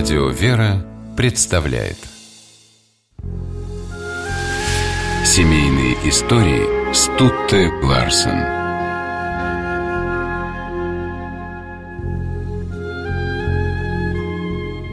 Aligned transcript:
Радио 0.00 0.30
«Вера» 0.30 0.82
представляет. 1.14 1.98
Семейные 5.26 5.92
истории 6.08 6.94
Стутте 6.94 7.68
Ларсен. 7.82 8.40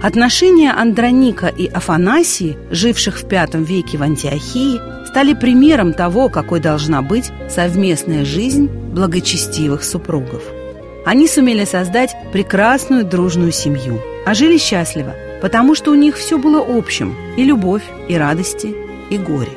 Отношения 0.03 0.73
Андроника 0.73 1.47
и 1.47 1.67
Афанасии, 1.67 2.57
живших 2.69 3.21
в 3.21 3.31
V 3.31 3.47
веке 3.63 3.97
в 3.97 4.03
Антиохии, 4.03 5.07
стали 5.07 5.33
примером 5.33 5.93
того, 5.93 6.27
какой 6.27 6.59
должна 6.59 7.01
быть 7.01 7.31
совместная 7.49 8.25
жизнь 8.25 8.67
благочестивых 8.67 9.85
супругов. 9.85 10.43
Они 11.05 11.29
сумели 11.29 11.63
создать 11.63 12.13
прекрасную 12.33 13.05
дружную 13.05 13.53
семью, 13.53 14.01
а 14.27 14.33
жили 14.33 14.57
счастливо, 14.57 15.15
потому 15.41 15.73
что 15.73 15.91
у 15.91 15.95
них 15.95 16.17
все 16.17 16.37
было 16.37 16.59
общим– 16.61 17.15
и 17.37 17.45
любовь, 17.45 17.83
и 18.09 18.17
радости, 18.17 18.75
и 19.09 19.17
горе. 19.17 19.51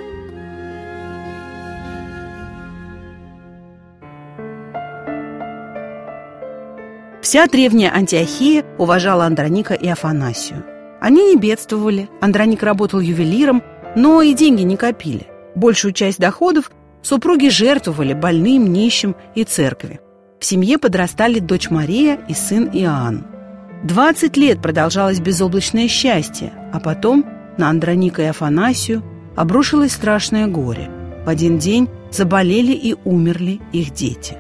Вся 7.21 7.49
древняя 7.49 7.93
Антиохия 7.93 8.65
уважала 8.79 9.25
Андроника 9.25 9.75
и 9.75 9.89
Афанасию. 9.89 10.65
Они 11.01 11.35
не 11.35 11.37
бедствовали, 11.37 12.09
Андроник 12.21 12.63
работал 12.63 13.01
ювелиром, 13.01 13.65
но 13.97 14.23
и 14.23 14.35
деньги 14.35 14.63
не 14.63 14.77
копили. 14.77 15.27
Большую 15.57 15.93
часть 15.93 16.21
доходов 16.21 16.71
супруги 17.03 17.49
жертвовали 17.49 18.13
больным, 18.13 18.73
нищим 18.73 19.17
и 19.35 19.43
церкви. 19.43 19.99
В 20.39 20.45
семье 20.45 20.79
подрастали 20.79 21.41
дочь 21.41 21.71
Мария 21.71 22.21
и 22.29 22.35
сын 22.35 22.71
Иоанн. 22.73 23.40
20 23.83 24.37
лет 24.37 24.61
продолжалось 24.61 25.21
безоблачное 25.21 25.89
счастье, 25.89 26.53
а 26.73 26.81
потом 26.81 27.25
на 27.57 27.71
Андроника 27.71 28.23
и 28.23 28.27
Афанасию 28.27 29.03
обрушилось 29.37 29.93
страшное 29.93 30.47
горе. 30.47 30.91
В 31.25 31.29
один 31.29 31.59
день 31.59 31.89
заболели 32.11 32.73
и 32.73 32.95
умерли 33.05 33.61
их 33.73 33.93
дети. 33.93 34.37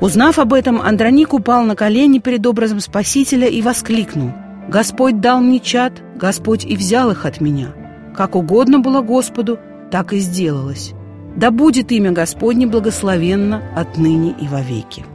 Узнав 0.00 0.38
об 0.38 0.52
этом, 0.52 0.82
Андроник 0.82 1.32
упал 1.32 1.62
на 1.64 1.76
колени 1.76 2.18
перед 2.18 2.46
образом 2.46 2.80
Спасителя 2.80 3.46
и 3.46 3.62
воскликнул 3.62 4.32
«Господь 4.68 5.20
дал 5.20 5.40
мне 5.40 5.60
чад, 5.60 6.02
Господь 6.16 6.66
и 6.66 6.76
взял 6.76 7.10
их 7.10 7.24
от 7.24 7.40
меня. 7.40 7.68
Как 8.14 8.36
угодно 8.36 8.80
было 8.80 9.00
Господу, 9.00 9.58
так 9.90 10.12
и 10.12 10.18
сделалось. 10.18 10.92
Да 11.36 11.50
будет 11.50 11.90
имя 11.90 12.12
Господне 12.12 12.66
благословенно 12.66 13.62
отныне 13.74 14.34
и 14.38 14.46
вовеки». 14.46 15.06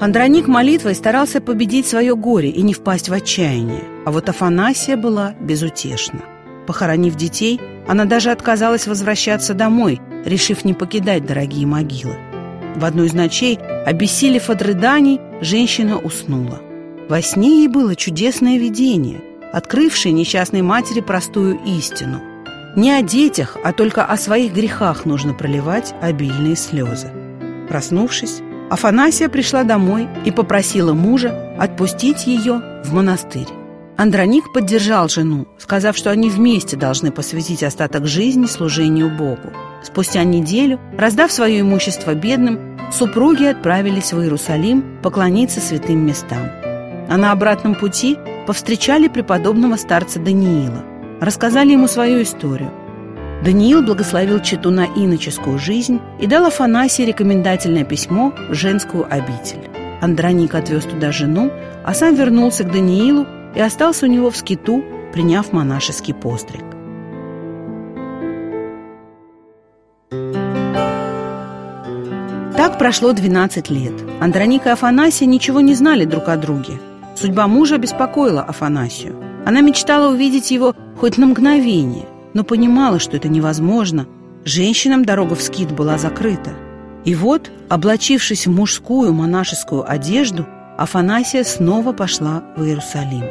Андроник 0.00 0.46
молитвой 0.46 0.94
старался 0.94 1.40
победить 1.40 1.88
свое 1.88 2.14
горе 2.14 2.50
и 2.50 2.62
не 2.62 2.72
впасть 2.72 3.08
в 3.08 3.12
отчаяние, 3.12 3.82
а 4.06 4.12
вот 4.12 4.28
Афанасия 4.28 4.96
была 4.96 5.34
безутешна. 5.40 6.20
Похоронив 6.68 7.16
детей, 7.16 7.60
она 7.88 8.04
даже 8.04 8.30
отказалась 8.30 8.86
возвращаться 8.86 9.54
домой, 9.54 10.00
решив 10.24 10.64
не 10.64 10.72
покидать 10.72 11.26
дорогие 11.26 11.66
могилы. 11.66 12.16
В 12.76 12.84
одну 12.84 13.04
из 13.04 13.12
ночей, 13.12 13.58
обессилев 13.86 14.50
от 14.50 14.62
рыданий, 14.62 15.20
женщина 15.40 15.98
уснула. 15.98 16.60
Во 17.08 17.20
сне 17.20 17.62
ей 17.62 17.68
было 17.68 17.96
чудесное 17.96 18.56
видение, 18.56 19.20
открывшее 19.52 20.12
несчастной 20.12 20.62
матери 20.62 21.00
простую 21.00 21.58
истину. 21.66 22.20
Не 22.76 22.92
о 22.92 23.02
детях, 23.02 23.56
а 23.64 23.72
только 23.72 24.04
о 24.04 24.16
своих 24.16 24.52
грехах 24.52 25.06
нужно 25.06 25.34
проливать 25.34 25.92
обильные 26.00 26.54
слезы. 26.54 27.10
Проснувшись, 27.68 28.42
Афанасия 28.70 29.28
пришла 29.28 29.64
домой 29.64 30.08
и 30.24 30.30
попросила 30.30 30.92
мужа 30.92 31.54
отпустить 31.58 32.26
ее 32.26 32.60
в 32.84 32.92
монастырь. 32.92 33.48
Андроник 33.96 34.52
поддержал 34.52 35.08
жену, 35.08 35.48
сказав, 35.58 35.96
что 35.96 36.10
они 36.10 36.30
вместе 36.30 36.76
должны 36.76 37.10
посвятить 37.10 37.64
остаток 37.64 38.06
жизни 38.06 38.46
служению 38.46 39.10
Богу. 39.10 39.52
Спустя 39.82 40.22
неделю, 40.22 40.78
раздав 40.96 41.32
свое 41.32 41.62
имущество 41.62 42.14
бедным, 42.14 42.78
супруги 42.92 43.44
отправились 43.44 44.12
в 44.12 44.20
Иерусалим 44.20 45.00
поклониться 45.02 45.60
святым 45.60 46.06
местам. 46.06 46.48
А 47.08 47.16
на 47.16 47.32
обратном 47.32 47.74
пути 47.74 48.16
повстречали 48.46 49.08
преподобного 49.08 49.76
старца 49.76 50.20
Даниила, 50.20 50.84
рассказали 51.20 51.72
ему 51.72 51.88
свою 51.88 52.22
историю. 52.22 52.70
Даниил 53.44 53.82
благословил 53.82 54.40
читу 54.40 54.70
на 54.70 54.86
иноческую 54.86 55.58
жизнь 55.58 56.00
и 56.18 56.26
дал 56.26 56.46
Афанасии 56.46 57.02
рекомендательное 57.02 57.84
письмо 57.84 58.34
в 58.48 58.54
женскую 58.54 59.06
обитель. 59.08 59.70
Андроник 60.00 60.54
отвез 60.54 60.84
туда 60.84 61.12
жену, 61.12 61.52
а 61.84 61.94
сам 61.94 62.16
вернулся 62.16 62.64
к 62.64 62.72
Даниилу 62.72 63.26
и 63.54 63.60
остался 63.60 64.06
у 64.06 64.08
него 64.08 64.30
в 64.30 64.36
скиту, 64.36 64.82
приняв 65.12 65.52
монашеский 65.52 66.14
постриг. 66.14 66.64
Так 72.56 72.76
прошло 72.76 73.12
12 73.12 73.70
лет. 73.70 73.94
Андроник 74.20 74.66
и 74.66 74.70
Афанасия 74.70 75.28
ничего 75.28 75.60
не 75.60 75.74
знали 75.74 76.04
друг 76.04 76.28
о 76.28 76.36
друге. 76.36 76.80
Судьба 77.14 77.46
мужа 77.46 77.78
беспокоила 77.78 78.42
Афанасию. 78.42 79.16
Она 79.46 79.60
мечтала 79.60 80.12
увидеть 80.12 80.50
его 80.50 80.74
хоть 81.00 81.18
на 81.18 81.26
мгновение, 81.26 82.06
но 82.38 82.44
понимала, 82.44 83.00
что 83.00 83.16
это 83.16 83.28
невозможно. 83.28 84.06
Женщинам 84.44 85.04
дорога 85.04 85.34
в 85.34 85.42
скит 85.42 85.72
была 85.72 85.98
закрыта. 85.98 86.52
И 87.04 87.16
вот, 87.16 87.50
облачившись 87.68 88.46
в 88.46 88.52
мужскую 88.52 89.12
монашескую 89.12 89.90
одежду, 89.90 90.46
Афанасия 90.78 91.42
снова 91.42 91.92
пошла 91.92 92.44
в 92.56 92.62
Иерусалим. 92.62 93.24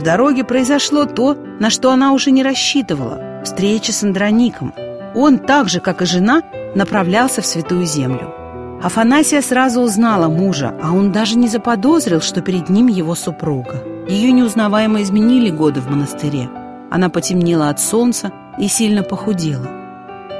В 0.00 0.02
дороге 0.02 0.42
произошло 0.42 1.04
то, 1.04 1.38
на 1.60 1.70
что 1.70 1.92
она 1.92 2.12
уже 2.12 2.32
не 2.32 2.42
рассчитывала– 2.42 3.42
встреча 3.44 3.92
с 3.92 4.02
Андроником. 4.02 4.74
Он, 5.14 5.38
так 5.38 5.68
же, 5.68 5.78
как 5.78 6.02
и 6.02 6.06
жена, 6.06 6.42
направлялся 6.74 7.42
в 7.42 7.46
Святую 7.46 7.86
Землю. 7.86 8.34
Афанасия 8.82 9.40
сразу 9.40 9.82
узнала 9.82 10.26
мужа, 10.28 10.74
а 10.82 10.90
он 10.90 11.12
даже 11.12 11.38
не 11.38 11.46
заподозрил, 11.46 12.20
что 12.20 12.40
перед 12.40 12.68
ним 12.70 12.88
его 12.88 13.14
супруга. 13.14 13.84
Ее 14.08 14.32
неузнаваемо 14.32 15.00
изменили 15.02 15.48
годы 15.48 15.80
в 15.80 15.88
монастыре. 15.88 16.50
Она 16.90 17.08
потемнела 17.08 17.68
от 17.68 17.78
солнца 17.78 18.32
и 18.60 18.68
сильно 18.68 19.02
похудела. 19.02 19.78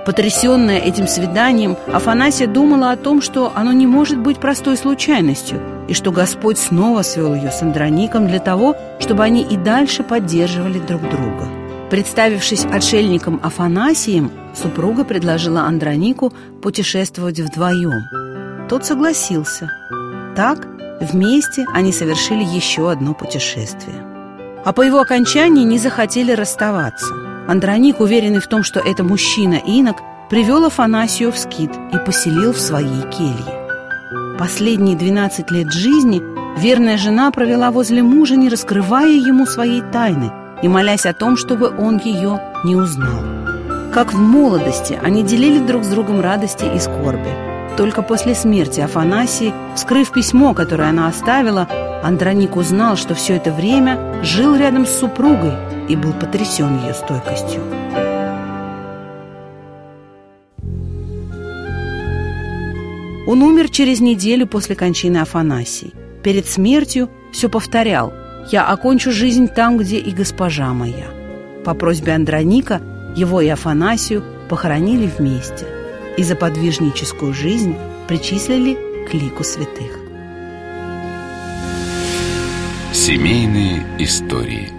Потрясенная 0.09 0.79
этим 0.79 1.07
свиданием, 1.07 1.77
Афанасия 1.93 2.47
думала 2.47 2.93
о 2.93 2.97
том, 2.97 3.21
что 3.21 3.53
оно 3.55 3.73
не 3.73 3.87
может 3.87 4.19
быть 4.19 4.39
простой 4.39 4.79
случайностью, 4.79 5.61
и 5.87 5.93
что 5.93 6.13
Господь 6.13 6.57
снова 6.57 7.03
свел 7.03 7.35
ее 7.35 7.51
с 7.51 7.61
Андроником 7.61 8.27
для 8.27 8.39
того, 8.39 8.75
чтобы 9.01 9.23
они 9.23 9.43
и 9.43 9.59
дальше 9.59 10.03
поддерживали 10.03 10.79
друг 10.79 11.03
друга. 11.03 11.47
Представившись 11.91 12.65
отшельником 12.65 13.39
Афанасием, 13.43 14.31
супруга 14.55 15.05
предложила 15.05 15.65
Андронику 15.65 16.33
путешествовать 16.63 17.41
вдвоем. 17.41 18.67
Тот 18.67 18.87
согласился. 18.87 19.71
Так, 20.35 20.67
вместе 21.03 21.67
они 21.75 21.93
совершили 21.93 22.45
еще 22.45 22.91
одно 22.91 23.13
путешествие. 23.13 24.03
А 24.65 24.73
по 24.73 24.81
его 24.81 25.01
окончании 25.01 25.65
не 25.65 25.79
захотели 25.79 26.33
расставаться. 26.33 27.28
Андроник, 27.49 27.99
уверенный 28.01 28.41
в 28.41 28.47
том, 28.47 28.63
что 28.63 28.79
это 28.79 29.03
мужчина-инок, 29.03 29.97
привел 30.29 30.67
Афанасию 30.67 31.33
в 31.33 31.39
скит 31.39 31.71
и 31.95 31.97
поселил 31.97 32.53
в 32.53 32.61
своей 32.61 33.01
келье. 33.11 34.37
Последние 34.39 34.99
12 34.99 35.51
лет 35.51 35.73
жизни 35.73 36.23
верная 36.61 36.99
жена 36.99 37.31
провела 37.31 37.71
возле 37.71 38.03
мужа, 38.03 38.37
не 38.37 38.51
раскрывая 38.51 39.09
ему 39.09 39.47
своей 39.47 39.81
тайны 39.81 40.31
и 40.63 40.69
молясь 40.69 41.07
о 41.07 41.15
том, 41.15 41.39
чтобы 41.39 41.71
он 41.71 41.97
ее 41.97 42.39
не 42.65 42.77
узнал. 42.77 43.23
Как 43.95 44.13
в 44.13 44.19
молодости 44.19 45.01
они 45.03 45.23
делили 45.23 45.59
друг 45.59 45.85
с 45.85 45.89
другом 45.89 46.21
радости 46.21 46.67
и 46.67 46.79
скорби. 46.79 47.31
Только 47.79 48.03
после 48.03 48.35
смерти 48.35 48.81
Афанасии, 48.81 49.55
вскрыв 49.75 50.13
письмо, 50.13 50.53
которое 50.53 50.91
она 50.91 51.07
оставила, 51.09 51.67
Андроник 52.03 52.57
узнал, 52.57 52.97
что 52.97 53.15
все 53.15 53.37
это 53.37 53.53
время 53.53 54.23
жил 54.23 54.55
рядом 54.57 54.87
с 54.87 54.91
супругой 54.91 55.55
и 55.89 55.97
был 55.97 56.13
потрясен 56.13 56.79
ее 56.85 56.95
стойкостью. 56.95 57.61
Он 63.27 63.43
умер 63.43 63.69
через 63.69 64.01
неделю 64.01 64.47
после 64.47 64.75
кончины 64.75 65.19
Афанасии. 65.19 65.93
Перед 66.23 66.47
смертью 66.47 67.11
все 67.33 67.49
повторял 67.49 68.13
«Я 68.51 68.65
окончу 68.67 69.13
жизнь 69.13 69.49
там, 69.49 69.77
где 69.77 69.99
и 69.99 70.13
госпожа 70.13 70.73
моя». 70.73 71.11
По 71.65 71.75
просьбе 71.75 72.15
Андроника 72.15 72.81
его 73.15 73.41
и 73.41 73.49
Афанасию 73.49 74.25
похоронили 74.49 75.11
вместе 75.19 75.67
и 76.17 76.23
за 76.23 76.37
подвижническую 76.37 77.35
жизнь 77.35 77.77
причислили 78.07 78.79
к 79.11 79.13
лику 79.13 79.45
святых. 79.45 80.08
Семейные 82.93 83.85
истории– 83.99 84.73